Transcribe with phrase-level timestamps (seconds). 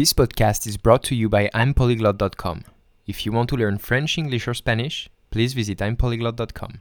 [0.00, 2.62] This podcast is brought to you by I'mPolyglot.com.
[3.06, 6.78] If you want to learn French, English, or Spanish, please visit I'mPolyglot.com.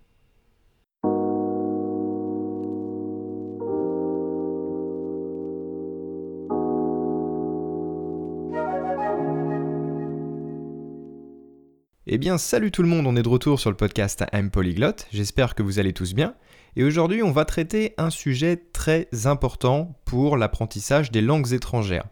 [12.07, 14.95] Eh bien, salut tout le monde, on est de retour sur le podcast I'm Polyglot.
[15.11, 16.35] J'espère que vous allez tous bien.
[16.77, 22.05] Et aujourd'hui, on va traiter un sujet très important pour l'apprentissage des langues étrangères.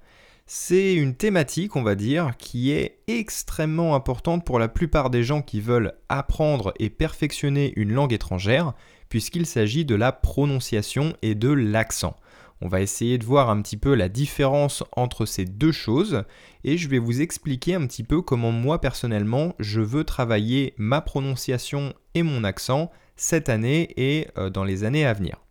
[0.50, 5.42] C'est une thématique, on va dire, qui est extrêmement importante pour la plupart des gens
[5.42, 8.71] qui veulent apprendre et perfectionner une langue étrangère,
[9.10, 12.15] puisqu'il s'agit de la prononciation et de l'accent.
[12.61, 16.24] On va essayer de voir un petit peu la différence entre ces deux choses
[16.64, 21.02] et je vais vous expliquer un petit peu comment moi personnellement je veux travailler ma
[21.02, 25.46] prononciation et mon accent cette année et euh, dans les années à venir.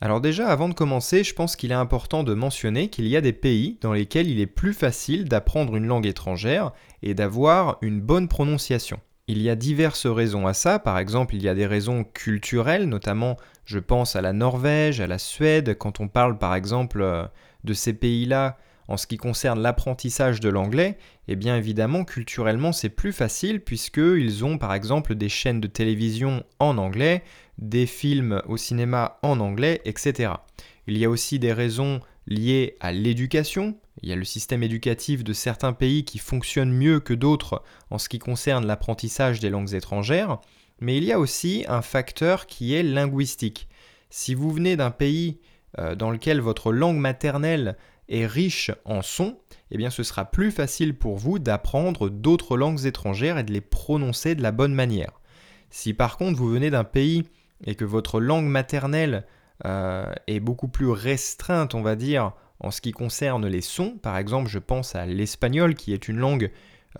[0.00, 3.22] Alors déjà, avant de commencer, je pense qu'il est important de mentionner qu'il y a
[3.22, 8.00] des pays dans lesquels il est plus facile d'apprendre une langue étrangère et d'avoir une
[8.02, 9.00] bonne prononciation.
[9.26, 12.84] Il y a diverses raisons à ça, par exemple il y a des raisons culturelles,
[12.84, 17.24] notamment je pense à la Norvège, à la Suède, quand on parle par exemple euh,
[17.64, 20.98] de ces pays-là en ce qui concerne l'apprentissage de l'anglais,
[21.28, 26.44] eh bien évidemment culturellement c'est plus facile puisqu'ils ont par exemple des chaînes de télévision
[26.58, 27.22] en anglais,
[27.58, 30.32] des films au cinéma en anglais, etc.
[30.86, 33.78] Il y a aussi des raisons liées à l'éducation.
[34.02, 37.98] Il y a le système éducatif de certains pays qui fonctionne mieux que d'autres en
[37.98, 40.40] ce qui concerne l'apprentissage des langues étrangères.
[40.80, 43.68] Mais il y a aussi un facteur qui est linguistique.
[44.10, 45.38] Si vous venez d'un pays
[45.78, 47.76] euh, dans lequel votre langue maternelle
[48.08, 49.38] est riche en sons,
[49.70, 53.60] eh bien ce sera plus facile pour vous d'apprendre d'autres langues étrangères et de les
[53.60, 55.20] prononcer de la bonne manière.
[55.70, 57.24] Si par contre vous venez d'un pays
[57.64, 59.26] et que votre langue maternelle
[59.64, 64.16] euh, est beaucoup plus restreinte, on va dire, en ce qui concerne les sons, par
[64.18, 66.50] exemple je pense à l'espagnol qui est une langue,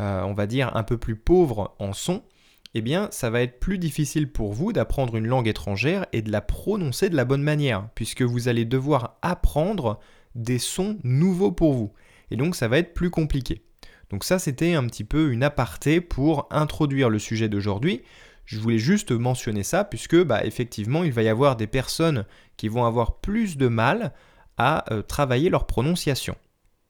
[0.01, 2.23] euh, on va dire, un peu plus pauvre en sons,
[2.75, 6.33] eh bien ça va être plus difficile pour vous d'apprendre une langue étrangère et de
[6.33, 10.01] la prononcer de la bonne manière, puisque vous allez devoir apprendre
[10.37, 11.93] des sons nouveaux pour vous.
[12.31, 13.63] Et donc ça va être plus compliqué.
[14.11, 18.03] Donc ça c'était un petit peu une aparté pour introduire le sujet d'aujourd'hui.
[18.45, 22.25] Je voulais juste mentionner ça puisque bah, effectivement il va y avoir des personnes
[22.57, 24.13] qui vont avoir plus de mal
[24.59, 26.37] à euh, travailler leur prononciation.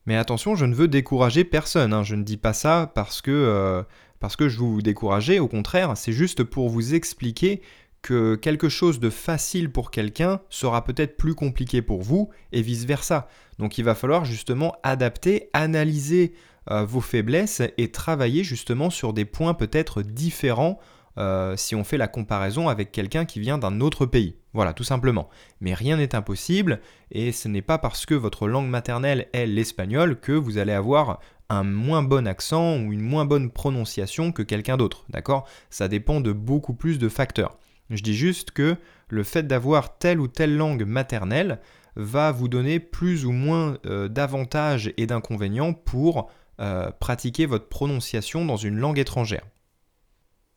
[0.07, 2.05] Mais attention, je ne veux décourager personne, hein.
[2.05, 3.83] je ne dis pas ça parce que, euh,
[4.21, 7.61] parce que je vous décourager, au contraire, c'est juste pour vous expliquer
[8.07, 13.27] que quelque chose de facile pour quelqu'un sera peut-être plus compliqué pour vous et vice-versa.
[13.59, 16.33] Donc il va falloir justement adapter, analyser
[16.71, 20.79] euh, vos faiblesses et travailler justement sur des points peut-être différents
[21.19, 24.37] euh, si on fait la comparaison avec quelqu'un qui vient d'un autre pays.
[24.53, 25.29] Voilà, tout simplement.
[25.61, 26.81] Mais rien n'est impossible,
[27.11, 31.19] et ce n'est pas parce que votre langue maternelle est l'espagnol que vous allez avoir
[31.49, 35.49] un moins bon accent ou une moins bonne prononciation que quelqu'un d'autre, d'accord?
[35.71, 37.59] Ça dépend de beaucoup plus de facteurs.
[37.91, 38.77] Je dis juste que
[39.09, 41.61] le fait d'avoir telle ou telle langue maternelle
[41.95, 46.31] va vous donner plus ou moins euh, d'avantages et d'inconvénients pour
[46.61, 49.45] euh, pratiquer votre prononciation dans une langue étrangère.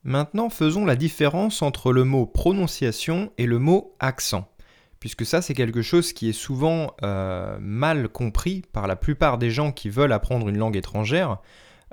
[0.03, 4.50] Maintenant, faisons la différence entre le mot prononciation et le mot accent,
[5.00, 9.51] puisque ça c'est quelque chose qui est souvent euh, mal compris par la plupart des
[9.51, 11.41] gens qui veulent apprendre une langue étrangère.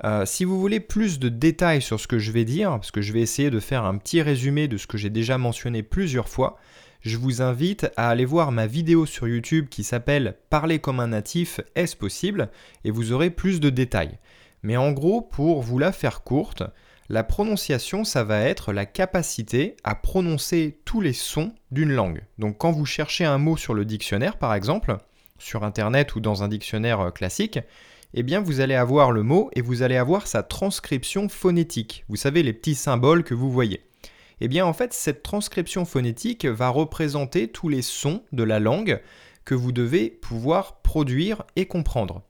[0.03, 3.01] Euh, si vous voulez plus de détails sur ce que je vais dire, parce que
[3.01, 6.29] je vais essayer de faire un petit résumé de ce que j'ai déjà mentionné plusieurs
[6.29, 6.57] fois,
[7.01, 11.07] je vous invite à aller voir ma vidéo sur YouTube qui s'appelle Parler comme un
[11.07, 12.49] natif, est-ce possible?
[12.83, 14.17] Et vous aurez plus de détails.
[14.63, 16.63] Mais en gros, pour vous la faire courte,
[17.09, 22.23] la prononciation, ça va être la capacité à prononcer tous les sons d'une langue.
[22.37, 24.97] Donc quand vous cherchez un mot sur le dictionnaire, par exemple,
[25.37, 27.59] sur Internet ou dans un dictionnaire euh, classique,
[28.13, 32.05] eh bien vous allez avoir le mot et vous allez avoir sa transcription phonétique.
[32.09, 33.83] Vous savez, les petits symboles que vous voyez.
[34.39, 39.01] Eh bien en fait, cette transcription phonétique va représenter tous les sons de la langue
[39.45, 42.23] que vous devez pouvoir produire et comprendre.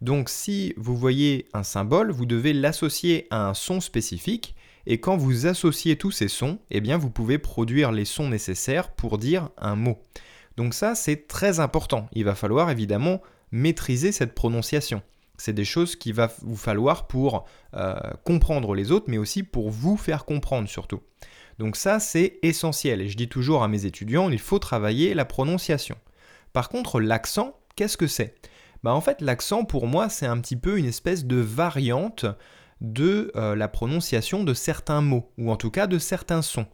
[0.00, 4.54] Donc si vous voyez un symbole, vous devez l'associer à un son spécifique,
[4.86, 8.90] et quand vous associez tous ces sons, eh bien vous pouvez produire les sons nécessaires
[8.90, 10.02] pour dire un mot.
[10.56, 12.08] Donc ça, c'est très important.
[12.12, 15.02] Il va falloir évidemment maîtriser cette prononciation.
[15.36, 17.44] C'est des choses qu'il va vous falloir pour
[17.74, 17.94] euh,
[18.24, 21.00] comprendre les autres, mais aussi pour vous faire comprendre surtout.
[21.58, 23.00] Donc ça, c'est essentiel.
[23.00, 25.96] Et je dis toujours à mes étudiants, il faut travailler la prononciation.
[26.52, 28.34] Par contre, l'accent, qu'est-ce que c'est?
[28.84, 32.26] Bah, en fait l'accent pour moi c'est un petit peu une espèce de variante
[32.82, 36.66] de euh, la prononciation de certains mots, ou en tout cas de certains sons.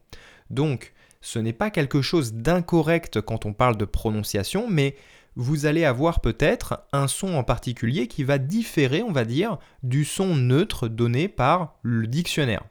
[0.50, 4.96] Donc ce n'est pas quelque chose d'incorrect quand on parle de prononciation, mais
[5.36, 10.04] vous allez avoir peut-être un son en particulier qui va différer, on va dire, du
[10.04, 12.64] son neutre donné par le dictionnaire.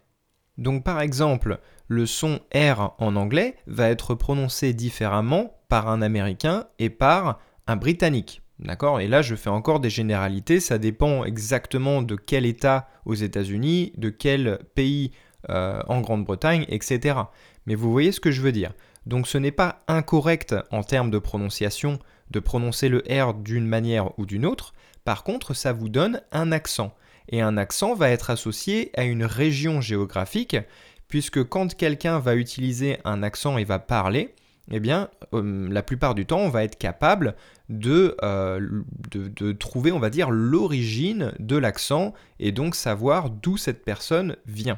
[0.58, 6.66] Donc par exemple, le son R en anglais va être prononcé différemment par un Américain
[6.80, 8.42] et par un Britannique.
[8.60, 9.00] D'accord?
[9.00, 13.94] Et là, je fais encore des généralités, ça dépend exactement de quel État aux États-Unis,
[13.98, 15.12] de quel pays
[15.50, 17.20] euh, en Grande-Bretagne, etc.
[17.66, 18.74] Mais vous voyez ce que je veux dire.
[19.10, 21.98] Donc ce n'est pas incorrect en termes de prononciation
[22.30, 26.52] de prononcer le R d'une manière ou d'une autre, par contre ça vous donne un
[26.52, 26.94] accent.
[27.30, 30.58] Et un accent va être associé à une région géographique,
[31.08, 34.36] puisque quand quelqu'un va utiliser un accent et va parler,
[34.70, 37.36] eh bien, euh, la plupart du temps, on va être capable
[37.70, 43.58] de, euh, de, de trouver, on va dire, l'origine de l'accent et donc savoir d'où
[43.58, 44.78] cette personne vient.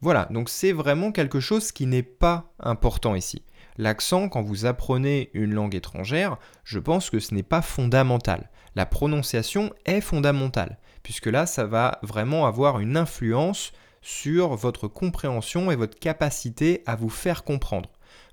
[0.00, 3.42] Voilà, donc c'est vraiment quelque chose qui n'est pas important ici.
[3.78, 8.50] L'accent, quand vous apprenez une langue étrangère, je pense que ce n'est pas fondamental.
[8.74, 13.72] La prononciation est fondamentale, puisque là, ça va vraiment avoir une influence
[14.02, 17.90] sur votre compréhension et votre capacité à vous faire comprendre.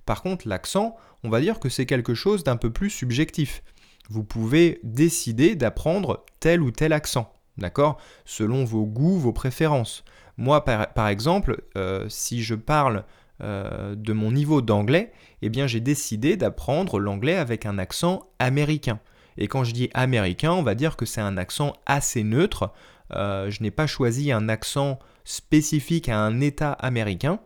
[0.07, 3.61] Par contre, l'accent, on va dire que c'est quelque chose d'un peu plus subjectif.
[4.09, 10.03] Vous pouvez décider d'apprendre tel ou tel accent, d'accord Selon vos goûts, vos préférences.
[10.37, 13.03] Moi, par, exemple, euh, si je parle
[13.41, 15.11] euh, de mon niveau d'anglais,
[15.41, 18.99] eh bien j'ai décidé d'apprendre l'anglais avec un accent américain.
[19.37, 22.71] Et quand je dis américain, on va dire que c'est un accent assez neutre.
[23.13, 27.39] Euh, je n'ai pas choisi un accent spécifique à un État américain,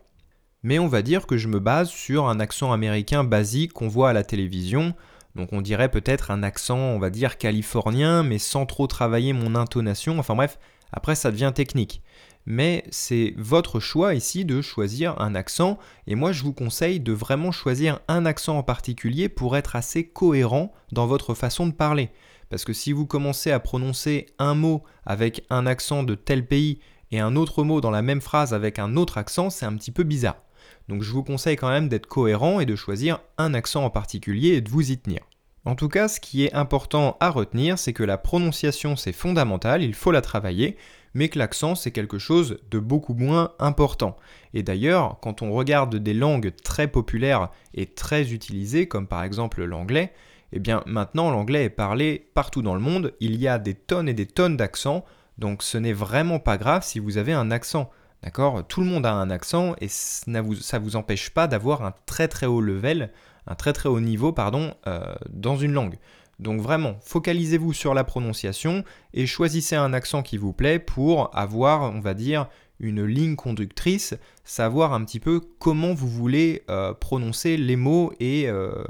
[0.62, 4.10] mais on va dire que je me base sur un accent américain basique qu'on voit
[4.10, 4.94] à la télévision.
[5.34, 9.54] Donc on dirait peut-être un accent, on va dire californien, mais sans trop travailler mon
[9.54, 10.18] intonation.
[10.18, 10.58] Enfin bref,
[10.92, 12.02] après ça devient technique
[12.46, 17.12] mais c'est votre choix ici de choisir un accent, et moi je vous conseille de
[17.12, 22.10] vraiment choisir un accent en particulier pour être assez cohérent dans votre façon de parler.
[22.48, 26.80] Parce que si vous commencez à prononcer un mot avec un accent de tel pays
[27.12, 29.92] et un autre mot dans la même phrase avec un autre accent, c'est un petit
[29.92, 30.42] peu bizarre.
[30.88, 34.54] Donc je vous conseille quand même d'être cohérent et de choisir un accent en particulier
[34.54, 35.20] et de vous y tenir.
[35.66, 39.82] En tout cas, ce qui est important à retenir, c'est que la prononciation c'est fondamental,
[39.82, 40.78] il faut la travailler,
[41.12, 44.16] mais que l'accent c'est quelque chose de beaucoup moins important.
[44.54, 49.62] Et d'ailleurs, quand on regarde des langues très populaires et très utilisées, comme par exemple
[49.62, 50.14] l'anglais,
[50.52, 54.08] eh bien maintenant l'anglais est parlé partout dans le monde, il y a des tonnes
[54.08, 55.04] et des tonnes d'accents,
[55.36, 57.90] donc ce n'est vraiment pas grave si vous avez un accent.
[58.22, 58.66] D'accord?
[58.66, 62.28] Tout le monde a un accent et ça ne vous, empêche pas d'avoir un très
[62.28, 63.10] très haut level,
[63.50, 65.96] un très très haut niveau, pardon, euh, dans une langue.
[66.38, 71.92] Donc vraiment, focalisez-vous sur la prononciation et choisissez un accent qui vous plaît pour avoir,
[71.92, 72.46] on va dire,
[72.78, 74.14] une ligne conductrice,
[74.44, 78.84] savoir un petit peu comment vous voulez euh, prononcer les mots et, euh,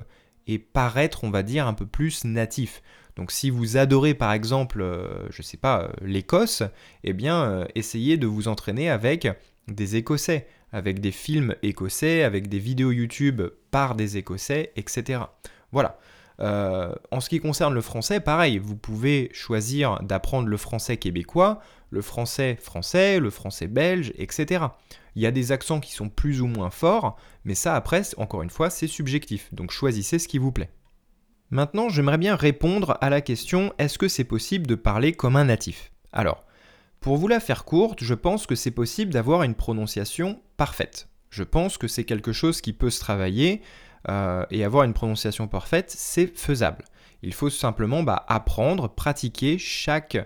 [0.47, 2.83] et, paraître, on va dire, un peu plus natif.
[3.17, 4.87] Donc si vous adorez par exemple,
[5.31, 6.63] je sais pas, l'Écosse,
[7.03, 9.29] eh bien essayez de vous entraîner avec
[9.67, 15.21] des Écossais, avec des films écossais, avec des vidéos YouTube par des Écossais, etc.
[15.73, 15.99] Voilà.
[16.41, 21.61] Euh, en ce qui concerne le français, pareil, vous pouvez choisir d'apprendre le français québécois,
[21.91, 24.65] le français français, le français belge, etc.
[25.17, 28.43] Il y a des accents qui sont plus ou moins forts, mais ça après, encore
[28.43, 30.71] une fois, c'est subjectif, donc choisissez ce qui vous plaît.
[31.51, 35.47] Maintenant, j'aimerais bien répondre à la question est-ce que c'est possible de parler comme un
[35.47, 35.93] natif?
[36.13, 36.45] Alors,
[37.01, 41.09] pour vous la faire courte, je pense que c'est possible d'avoir une prononciation parfaite.
[41.31, 43.63] Je pense que c'est quelque chose qui peut se travailler.
[44.09, 46.85] Euh, et avoir une prononciation parfaite, c'est faisable.
[47.23, 50.17] Il faut simplement bah, apprendre, pratiquer chaque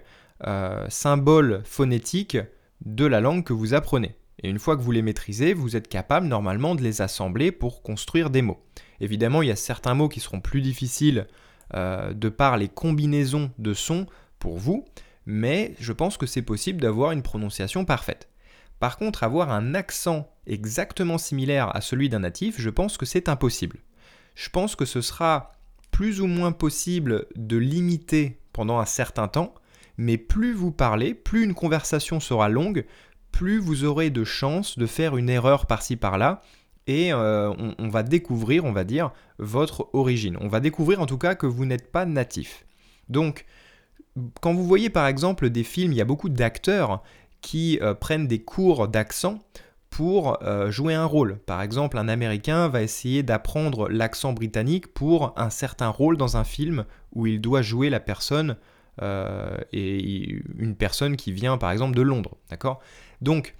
[0.47, 2.39] euh, symbole phonétique
[2.85, 4.15] de la langue que vous apprenez.
[4.43, 7.83] Et une fois que vous les maîtrisez, vous êtes capable normalement de les assembler pour
[7.83, 8.63] construire des mots.
[9.01, 11.27] Évidemment, il y a certains mots qui seront plus difficiles
[11.75, 14.07] euh, de par les combinaisons de sons
[14.39, 14.85] pour vous,
[15.27, 18.29] mais je pense que c'est possible d'avoir une prononciation parfaite.
[18.81, 23.29] Par contre, avoir un accent exactement similaire à celui d'un natif, je pense que c'est
[23.29, 23.79] impossible.
[24.35, 25.53] Je pense que ce sera
[25.91, 29.55] plus ou moins possible de limiter pendant un certain temps,
[29.97, 32.85] mais plus vous parlez, plus une conversation sera longue,
[33.31, 36.43] plus vous aurez de chances de faire une erreur par-ci par-là,
[36.87, 40.37] et euh, on, on, va découvrir, on va dire, votre origine.
[40.41, 42.67] On va découvrir en tout cas que vous n'êtes pas natif.
[43.09, 43.47] Donc,
[44.41, 47.03] quand vous voyez par exemple des films, il y a beaucoup d'acteurs
[47.41, 49.39] qui euh, prennent des cours d'accent
[49.91, 51.39] pour euh, jouer un rôle.
[51.47, 56.45] Par exemple, un Américain va essayer d'apprendre l'accent britannique pour un certain rôle dans un
[56.45, 58.57] film où il doit jouer la personne
[59.03, 62.37] euh, et une personne qui vient par exemple de Londres.
[62.51, 62.81] D'accord?
[63.21, 63.55] Donc,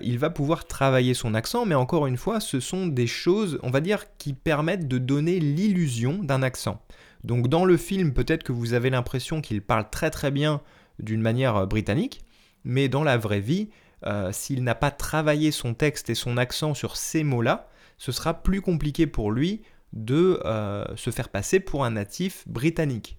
[0.00, 3.70] il va pouvoir travailler son accent, mais encore une fois, ce sont des choses, on
[3.70, 6.82] va dire, qui permettent de donner l'illusion d'un accent.
[7.24, 10.60] Donc dans le film, peut-être que vous avez l'impression qu'il parle très très bien
[10.98, 12.24] d'une manière euh, britannique,
[12.64, 13.70] mais dans la vraie vie,
[14.04, 18.42] euh, s'il n'a pas travaillé son texte et son accent sur ces mots-là, ce sera
[18.42, 19.62] plus compliqué pour lui
[19.92, 23.18] de euh, se faire passer pour un natif britannique.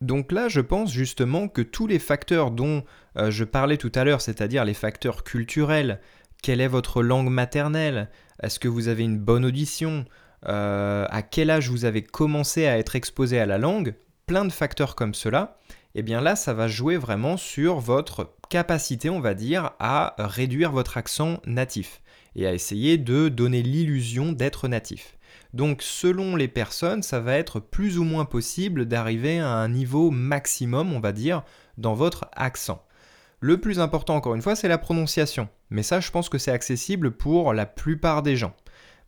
[0.00, 2.82] Donc là, je pense justement que tous les facteurs dont
[3.14, 6.00] je parlais tout à l'heure, c'est-à-dire les facteurs culturels,
[6.42, 8.10] quelle est votre langue maternelle,
[8.42, 10.04] est-ce que vous avez une bonne audition,
[10.44, 13.94] à quel âge vous avez commencé à être exposé à la langue,
[14.26, 15.58] plein de facteurs comme cela,
[15.94, 20.14] et eh bien là, ça va jouer vraiment sur votre capacité, on va dire, à
[20.18, 22.00] réduire votre accent natif
[22.34, 25.18] et à essayer de donner l'illusion d'être natif.
[25.52, 30.10] Donc selon les personnes, ça va être plus ou moins possible d'arriver à un niveau
[30.10, 31.42] maximum, on va dire,
[31.76, 32.82] dans votre accent.
[33.40, 35.48] Le plus important, encore une fois, c'est la prononciation.
[35.68, 38.54] Mais ça, je pense que c'est accessible pour la plupart des gens.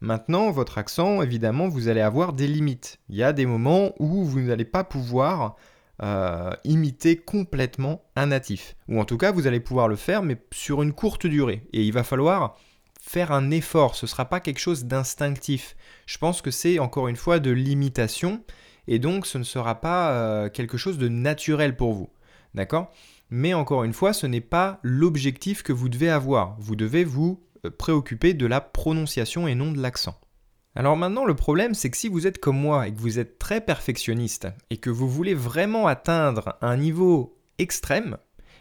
[0.01, 2.99] Maintenant, votre accent, évidemment, vous allez avoir des limites.
[3.09, 5.57] Il y a des moments où vous n'allez pas pouvoir
[6.03, 8.77] euh, imiter complètement un natif.
[8.89, 11.67] Ou en tout cas, vous allez pouvoir le faire, mais sur une courte durée.
[11.73, 12.57] Et il va falloir
[13.01, 15.77] faire un effort, ce ne sera pas quelque chose d'instinctif.
[16.07, 18.43] Je pense que c'est encore une fois de l'imitation,
[18.89, 22.09] et donc ce ne sera pas euh, quelque chose de naturel pour vous.
[22.55, 22.91] D'accord?
[23.31, 26.57] Mais encore une fois, ce n'est pas l'objectif que vous devez avoir.
[26.59, 30.21] Vous devez vous préoccuper de la prononciation et non de l'accent.
[30.77, 33.39] Alors maintenant, le problème, c'est que si vous êtes comme moi et que vous êtes
[33.39, 38.17] très perfectionniste et que vous voulez vraiment atteindre un niveau extrême,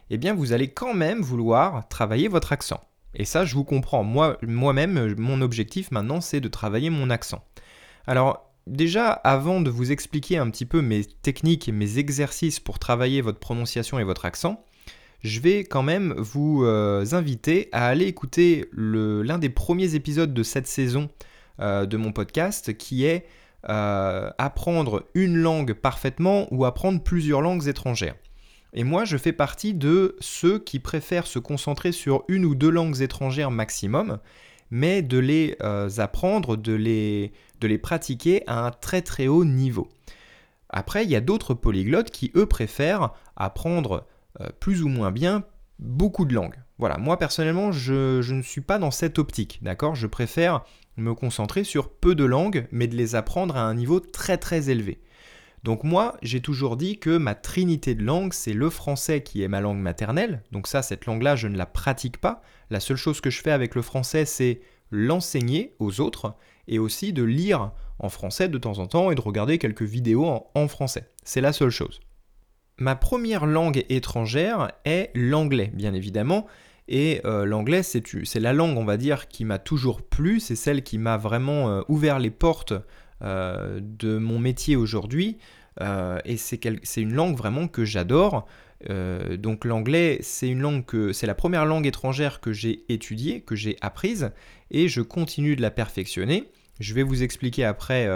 [0.10, 2.82] eh bien vous allez quand même vouloir travailler votre accent.
[3.16, 4.04] Et ça, je vous comprends.
[4.04, 7.44] Moi, moi-même, mon objectif maintenant, c'est de travailler mon accent.
[8.08, 12.80] Alors, déjà, avant de vous expliquer un petit peu mes techniques et mes exercices pour
[12.80, 14.64] travailler votre prononciation et votre accent,
[15.24, 20.44] je vais quand même vous euh, inviter à aller écouter l'un des premiers épisodes de
[20.44, 21.10] cette saison
[21.62, 23.26] euh, de mon podcast qui est
[23.70, 28.16] euh, apprendre une langue parfaitement ou apprendre plusieurs langues étrangères.
[28.74, 32.72] Et moi, je fais partie de ceux qui préfèrent se concentrer sur une ou deux
[32.72, 34.18] langues étrangères maximum,
[34.72, 35.56] mais de les
[36.00, 39.88] apprendre, de les, de les pratiquer à un très très haut niveau.
[40.70, 44.08] Après, il y a d'autres polyglottes qui, eux, préfèrent apprendre
[44.60, 45.44] plus ou moins bien
[45.80, 46.60] beaucoup de langues.
[46.78, 49.96] Voilà, moi personnellement, je, ne suis pas dans cette optique, d'accord?
[49.96, 50.64] Je préfère
[50.98, 54.70] me concentrer sur peu de langues, mais de les apprendre à un niveau très très
[54.70, 55.02] élevé.
[55.64, 59.48] Donc moi, j'ai toujours dit que ma trinité de langues, c'est le français qui est
[59.48, 60.44] ma langue maternelle.
[60.52, 62.42] Donc ça, cette langue-là, je ne la pratique pas.
[62.70, 64.62] La seule chose que je fais avec le français, c'est
[64.92, 66.36] l'enseigner aux autres
[66.68, 70.46] et aussi de lire en français de temps en temps et de regarder quelques vidéos
[70.54, 71.08] en français.
[71.24, 72.02] C'est la seule chose.
[72.78, 76.48] Ma première langue étrangère est l'anglais, bien évidemment,
[76.88, 80.84] et euh, l'anglais, c'est la langue, on va dire, qui m'a toujours plu, c'est celle
[80.84, 82.74] qui m'a vraiment euh, ouvert les portes
[83.22, 85.38] euh, de mon métier aujourd'hui,
[86.26, 88.46] et c'est une langue vraiment que j'adore.
[88.88, 93.56] donc l'anglais, c'est une langue que c'est la première langue étrangère que j'ai étudiée, que
[93.56, 94.30] j'ai apprise,
[94.70, 96.52] et je continue de la perfectionner.
[96.80, 98.08] Je vais vous expliquer après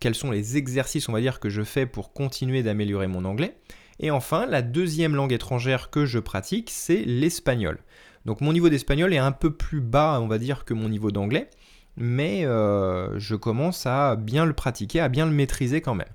[0.00, 3.56] quels sont les exercices, on va que je fais pour continuer d'améliorer mon anglais.
[3.98, 7.78] Et enfin, la deuxième langue étrangère que je pratique, c'est l'espagnol.
[8.24, 11.10] Donc mon niveau d'espagnol est un peu plus bas, on va dire, que mon niveau
[11.10, 11.48] d'anglais,
[11.96, 16.08] mais euh, je commence à bien le pratiquer, à bien le maîtriser quand même.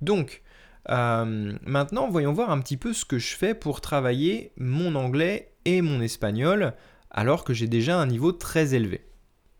[0.00, 0.42] Donc,
[0.90, 5.52] euh, maintenant, voyons voir un petit peu ce que je fais pour travailler mon anglais
[5.64, 6.74] et mon espagnol,
[7.10, 9.06] alors que j'ai déjà un niveau très élevé.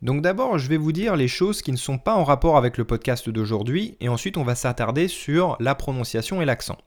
[0.02, 2.76] Donc d'abord, je vais vous dire les choses qui ne sont pas en rapport avec
[2.76, 6.78] le podcast d'aujourd'hui, et ensuite on va s'attarder sur la prononciation et l'accent.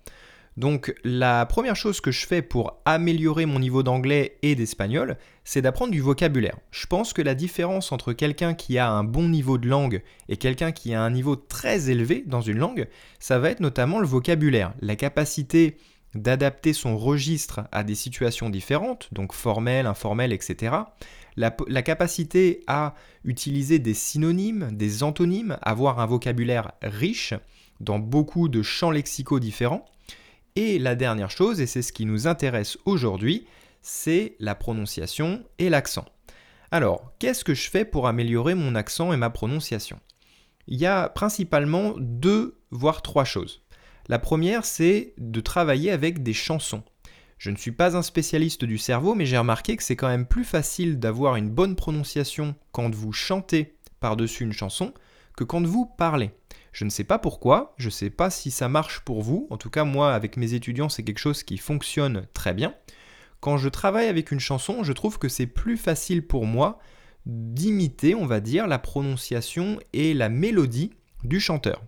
[0.58, 5.62] Donc la première chose que je fais pour améliorer mon niveau d'anglais et d'espagnol, c'est
[5.62, 6.58] d'apprendre du vocabulaire.
[6.72, 10.38] Je pense que la différence entre quelqu'un qui a un bon niveau de langue et
[10.38, 12.88] quelqu'un qui a un niveau très élevé dans une langue,
[13.20, 15.78] ça va être notamment le vocabulaire, la capacité
[16.16, 20.76] d'adapter son registre à des situations différentes, donc formelles, informelles, etc.
[21.38, 21.51] La,
[21.84, 27.34] capacité à utiliser des synonymes, des antonymes, avoir un vocabulaire riche
[27.79, 29.86] dans beaucoup de champs lexicaux différents.
[30.56, 33.46] Et la dernière chose, et c'est ce qui nous intéresse aujourd'hui,
[33.84, 36.06] c'est la prononciation et l'accent.
[36.72, 40.00] Alors, qu'est-ce que je fais pour améliorer mon accent et ma prononciation?
[40.67, 43.62] Il y a principalement deux, voire trois choses.
[44.10, 46.84] La première, c'est de travailler avec des chansons.
[47.38, 50.25] Je ne suis pas un spécialiste du cerveau, mais j'ai remarqué que c'est quand même
[50.25, 54.94] plus facile d'avoir une bonne prononciation quand vous chantez par-dessus une chanson
[55.36, 56.32] que quand vous parlez.
[56.72, 59.48] Je ne sais pas pourquoi, je ne sais pas si ça marche pour vous.
[59.50, 62.74] En tout cas, moi, avec mes étudiants, c'est quelque chose qui fonctionne très bien.
[63.39, 66.79] Quand je travaille avec une chanson, je trouve que c'est plus facile pour moi
[67.25, 70.91] d'imiter, on va dire, la prononciation et la mélodie
[71.24, 71.84] du chanteur.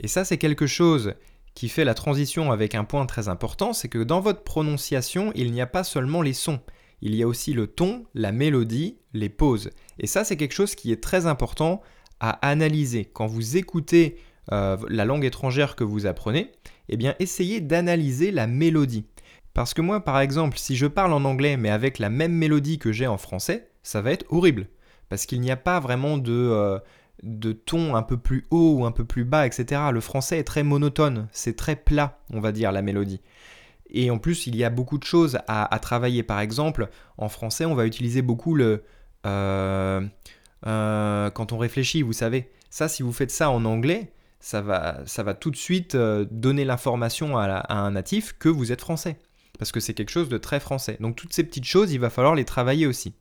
[0.00, 1.14] Et ça, c'est quelque chose
[1.54, 5.52] qui fait la transition avec un point très important, c'est que dans votre prononciation, il
[5.52, 6.60] n'y a pas seulement les sons,
[7.00, 9.70] il y a aussi le ton, la mélodie, les pauses.
[9.98, 11.82] Et ça, c'est quelque chose qui est très important
[12.18, 13.04] à analyser.
[13.04, 14.16] Quand vous écoutez
[14.52, 16.50] euh, la langue étrangère que vous apprenez,
[16.88, 19.06] eh bien, essayez d'analyser la mélodie.
[19.52, 22.78] Parce que moi, par exemple, si je parle en anglais mais avec la même mélodie
[22.78, 24.66] que j'ai en français, ça va être horrible.
[25.08, 26.78] Parce qu'il n'y a pas vraiment de, euh,
[27.22, 29.82] de ton un peu plus haut ou un peu plus bas, etc.
[29.92, 33.20] Le français est très monotone, c'est très plat, on va dire, la mélodie.
[33.90, 36.22] Et en plus, il y a beaucoup de choses à, travailler.
[36.22, 38.82] Par exemple, en français, on va utiliser beaucoup le...
[39.24, 40.00] Euh,
[40.66, 42.50] euh, quand on réfléchit, vous savez.
[42.70, 46.26] Ça, si vous faites ça en anglais, ça va, ça va tout de suite euh,
[46.30, 49.16] donner l'information à, à, un natif que vous êtes français.
[49.58, 50.96] Parce que c'est quelque chose de très français.
[50.98, 53.14] Donc toutes ces petites choses, il va falloir les travailler aussi.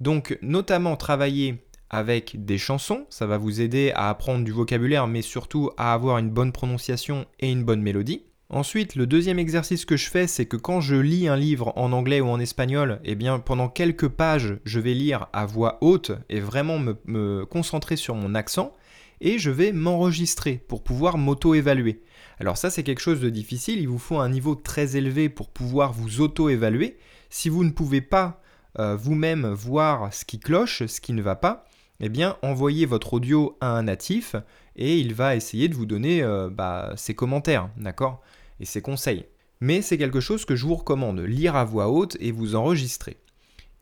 [0.00, 1.62] Donc notamment travailler
[1.94, 6.18] avec des chansons, ça va vous aider à apprendre du vocabulaire, mais surtout à avoir
[6.18, 8.24] une bonne prononciation et une bonne mélodie.
[8.50, 11.92] Ensuite, le deuxième exercice que je fais, c'est que quand je lis un livre en
[11.92, 16.10] anglais ou en espagnol, eh bien pendant quelques pages, je vais lire à voix haute
[16.28, 18.72] et vraiment me, concentrer sur mon accent,
[19.20, 22.02] et je vais m'enregistrer pour pouvoir m'auto-évaluer.
[22.40, 25.48] Alors ça, c'est quelque chose de difficile, il vous faut un niveau très élevé pour
[25.48, 26.96] pouvoir vous auto-évaluer.
[27.30, 28.42] Si vous ne pouvez pas
[28.80, 31.66] euh, vous-même voir ce qui cloche, ce qui ne va pas,
[32.00, 34.36] eh bien envoyez votre audio à un natif
[34.76, 38.20] et il va essayer de vous donner euh, bah, ses commentaires, d'accord?
[38.60, 39.26] Et ses conseils.
[39.60, 43.16] Mais c'est quelque chose que je vous recommande, lire à voix haute et vous enregistrer.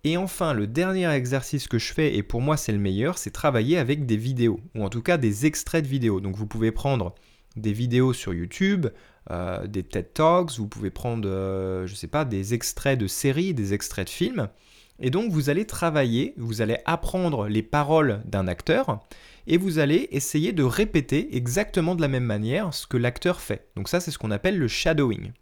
[0.04, 3.30] Et enfin, le dernier exercice que je fais, et pour moi c'est le meilleur, c'est
[3.30, 6.20] travailler avec des vidéos, ou en tout cas des extraits de vidéos.
[6.20, 7.14] Donc vous pouvez prendre
[7.56, 8.88] des vidéos sur YouTube,
[9.30, 13.54] euh, des TED Talks, vous pouvez prendre, euh, je sais pas, des extraits de séries,
[13.54, 14.48] des extraits de films,
[15.02, 19.00] et donc vous allez travailler, vous allez apprendre les paroles d'un acteur
[19.48, 23.68] et vous allez essayer de répéter exactement de la même manière ce que l'acteur fait.
[23.76, 25.32] Donc ça c'est ce qu'on appelle le shadowing.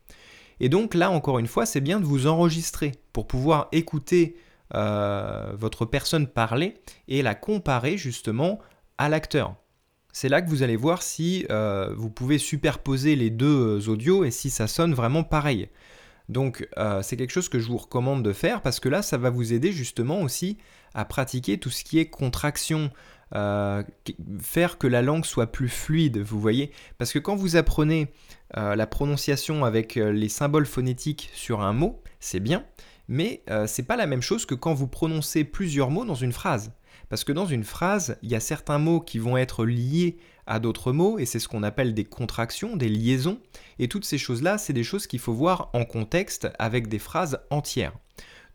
[0.61, 4.35] Et donc là encore une fois c'est bien de vous enregistrer pour pouvoir écouter
[4.75, 6.75] euh, votre personne parler
[7.07, 8.61] et la comparer justement
[8.97, 9.57] à l'acteur.
[10.13, 14.31] C'est là que vous allez voir si euh, vous pouvez superposer les deux audios et
[14.31, 15.69] si ça sonne vraiment pareil.
[16.31, 19.19] Donc euh, c'est quelque chose que je vous recommande de faire parce que là ça
[19.19, 20.59] va vous aider justement aussi
[20.95, 22.91] à pratiquer tout ce qui est contraction,
[23.35, 23.83] euh,
[24.41, 26.71] faire que la langue soit plus fluide, vous voyez.
[26.99, 28.13] Parce que quand vous apprenez
[28.57, 32.65] euh, la prononciation avec les symboles phonétiques sur un mot, c'est bien,
[33.09, 36.73] mais c'est pas la même chose que quand vous prononcez plusieurs mots dans une phrase.
[37.09, 40.17] Parce que dans une phrase, il y a certains mots qui vont être liés
[40.51, 43.39] à d'autres mots, et c'est ce qu'on appelle des contractions, des liaisons.
[43.79, 47.39] Et toutes ces choses-là, c'est des choses qu'il faut voir en contexte avec des phrases
[47.51, 47.93] entières.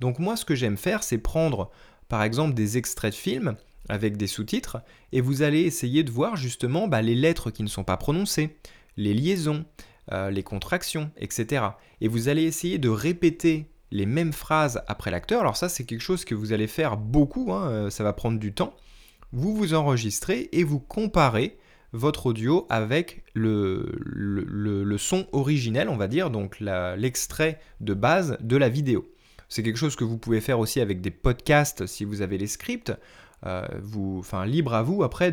[0.01, 1.71] Donc moi, ce que j'aime faire, c'est prendre,
[2.09, 3.55] par exemple, des extraits de films
[3.87, 4.77] avec des sous-titres,
[5.13, 8.57] et vous allez essayer de voir justement bah, les lettres qui ne sont pas prononcées,
[8.97, 9.63] les liaisons,
[10.11, 11.65] euh, les contractions, etc.
[12.01, 15.39] Et vous allez essayer de répéter les mêmes phrases après l'acteur.
[15.39, 18.37] Alors ça, c'est quelque chose que vous allez faire beaucoup, hein, euh, ça va prendre
[18.37, 18.75] du temps.
[19.31, 21.57] Vous vous enregistrez et vous comparez
[21.95, 28.69] votre audio avec le, son originel, on va dire, donc l'extrait de base de la
[28.69, 29.09] vidéo.
[29.47, 32.47] C'est quelque chose que vous pouvez faire aussi avec des podcasts si vous avez les
[32.47, 32.91] scripts.
[33.45, 35.31] Euh, vous, enfin, libre à vous après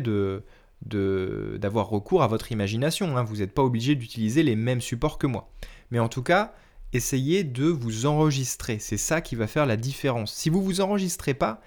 [0.85, 3.17] d'avoir recours à votre imagination.
[3.17, 3.23] Hein.
[3.23, 5.51] Vous n'êtes pas obligé d'utiliser les mêmes supports que moi.
[5.91, 6.53] Mais en tout cas,
[6.93, 8.79] essayez de vous enregistrer.
[8.79, 10.33] C'est ça qui va faire la différence.
[10.33, 11.61] Si vous vous enregistrez pas,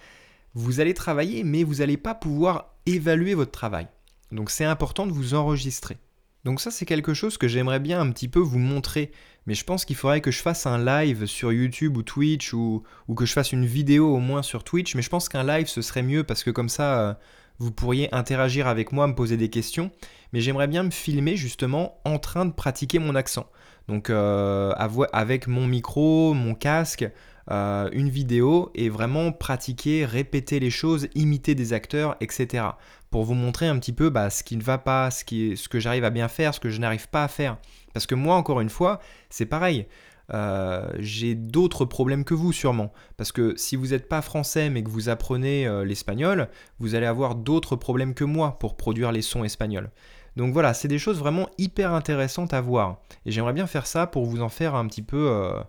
[0.54, 3.88] vous allez travailler, mais vous n'allez pas pouvoir évaluer votre travail.
[4.32, 5.98] Donc c'est important de vous enregistrer.
[6.44, 9.10] Donc ça c'est quelque chose que j'aimerais bien un petit peu vous montrer,
[9.46, 12.84] mais je pense qu'il faudrait que je fasse un live sur YouTube ou Twitch ou,
[13.16, 15.82] que je fasse une vidéo au moins sur Twitch, mais je pense qu'un live ce
[15.82, 17.14] serait mieux parce que comme ça euh,
[17.58, 19.90] vous pourriez interagir avec moi, me poser des questions,
[20.32, 23.50] mais j'aimerais bien me filmer justement en train de pratiquer mon accent.
[23.88, 24.72] Donc euh,
[25.12, 27.08] avec mon micro, mon casque,
[27.50, 32.64] euh, une vidéo et vraiment pratiquer, répéter les choses, imiter des acteurs, etc.
[33.10, 35.24] Pour vous montrer un petit peu bah, ce qui ne va pas, ce,
[35.68, 37.58] que j'arrive à bien faire, ce que je n'arrive pas à faire.
[37.94, 39.86] Parce que moi, encore une fois, c'est pareil.
[40.34, 42.92] Euh, j'ai d'autres problèmes que vous sûrement.
[43.16, 46.48] Parce que si vous n'êtes pas français mais que vous apprenez l'espagnol,
[46.80, 49.90] vous allez avoir d'autres problèmes que moi pour produire les sons espagnols.
[50.36, 52.98] Donc voilà, c'est des choses vraiment hyper intéressantes à voir.
[53.24, 55.60] Et j'aimerais bien faire ça pour vous en faire un petit peu euh,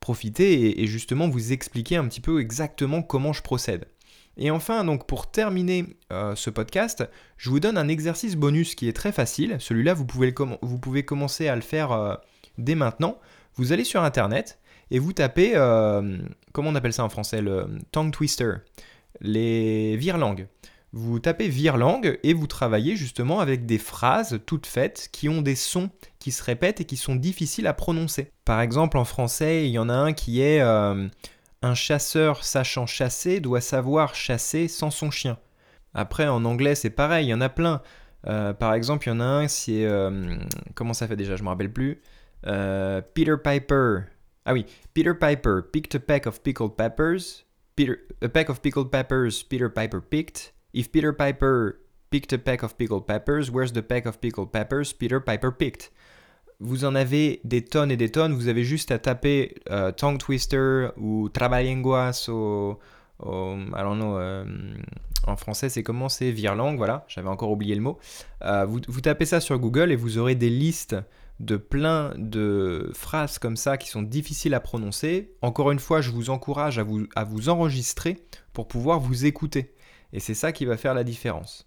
[0.00, 3.86] profiter et, justement vous expliquer un petit peu exactement comment je procède.
[4.36, 8.88] Et enfin, donc pour terminer euh, ce podcast, je vous donne un exercice bonus qui
[8.88, 9.56] est très facile.
[9.58, 10.32] Celui-là, vous pouvez,
[11.04, 12.14] commencer à le faire euh,
[12.56, 13.18] dès maintenant.
[13.56, 14.58] Vous allez sur Internet
[14.90, 15.52] et vous tapez,
[16.52, 18.54] comment on appelle ça en français, le tongue twister,
[19.20, 20.48] les virelangues.
[20.92, 25.54] Vous tapez Virlang et vous travaillez justement avec des phrases toutes faites qui ont des
[25.54, 28.32] sons qui se répètent et qui sont difficiles à prononcer.
[28.44, 31.06] Par exemple, en français, il y en a un qui est euh,
[31.62, 35.38] Un chasseur sachant chasser doit savoir chasser sans son chien.
[35.94, 37.82] Après, en anglais, c'est pareil, il y en a plein.
[38.26, 39.84] Euh, par exemple, il y en a un, c'est.
[39.84, 40.36] Euh,
[40.74, 42.00] comment ça fait déjà Je me rappelle plus.
[42.42, 44.00] Peter Piper.
[44.44, 47.44] Ah oui, Peter Piper picked a peck of pickled peppers.
[47.76, 50.52] Peter, a peck of pickled peppers Peter Piper picked.
[50.72, 51.80] If Peter Piper
[52.10, 55.90] picked a peck of pickled peppers, where's the peck of pickled peppers Peter Piper picked?
[56.60, 60.18] Vous en avez des tonnes et des tonnes, vous avez juste à taper euh, tongue
[60.18, 62.78] twister ou trabalenguas au,
[63.18, 64.44] au I don't know, euh,
[65.26, 66.30] en français c'est comment c'est?
[66.32, 67.98] Virlang, voilà, j'avais encore oublié le mot.
[68.42, 70.96] Euh, vous, vous tapez ça sur Google et vous aurez des listes
[71.40, 75.32] de plein de phrases comme ça qui sont difficiles à prononcer.
[75.40, 78.18] Encore une fois, je vous encourage à vous, à vous enregistrer
[78.52, 79.72] pour pouvoir vous écouter.
[80.12, 81.66] Et c'est ça qui va faire la différence.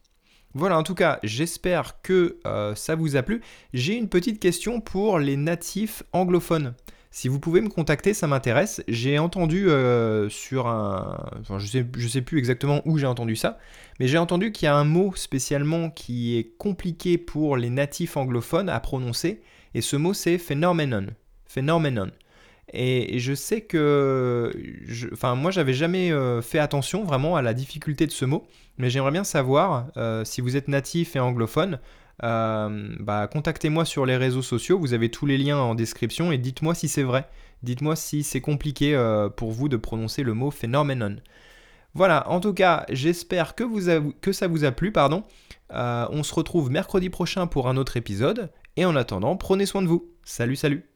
[0.53, 3.41] Voilà, en tout cas, j'espère que euh, ça vous a plu.
[3.73, 6.75] J'ai une petite question pour les natifs anglophones.
[7.09, 8.83] Si vous pouvez me contacter, ça m'intéresse.
[8.87, 11.29] J'ai entendu euh, sur un...
[11.39, 13.59] Enfin, je sais, sais plus exactement où j'ai entendu ça,
[13.99, 18.17] mais j'ai entendu qu'il y a un mot spécialement qui est compliqué pour les natifs
[18.17, 19.41] anglophones à prononcer,
[19.75, 21.07] et ce mot c'est phenomenon.
[21.45, 22.09] Phenomenon.
[22.73, 24.51] Et, je sais que,
[25.13, 28.47] enfin moi j'avais jamais euh, fait attention vraiment à la difficulté de ce mot,
[28.79, 31.79] mais j'aimerais bien savoir euh, si vous êtes natif et anglophone,
[32.23, 36.39] euh, bah, contactez-moi sur les réseaux sociaux, vous avez tous les liens en description et
[36.39, 37.27] dites-moi si c'est vrai.
[37.61, 38.93] Dites-moi si c'est compliqué
[39.37, 41.15] pour vous de prononcer le mot phenomenon.
[41.93, 45.23] Voilà, en tout cas, j'espère que, que ça vous a plu, pardon.
[45.69, 49.87] on se retrouve mercredi prochain pour un autre épisode, et en attendant, prenez soin de
[49.87, 50.11] vous.
[50.25, 50.92] Salut, salut